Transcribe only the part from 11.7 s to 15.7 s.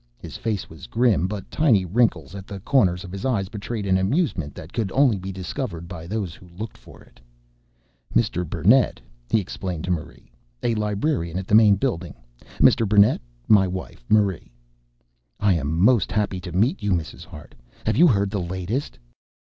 building. Mr. Burnett, my wife Marie." "I